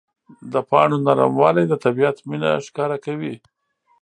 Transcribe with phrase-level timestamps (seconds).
[0.53, 3.35] د پاڼو نرموالی د طبیعت مینه ښکاره کوي.